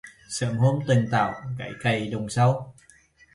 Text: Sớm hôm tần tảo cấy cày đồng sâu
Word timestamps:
Sớm 0.29 0.57
hôm 0.57 0.79
tần 0.87 1.07
tảo 1.11 1.33
cấy 1.57 1.71
cày 1.81 2.07
đồng 2.07 2.29
sâu 2.29 2.73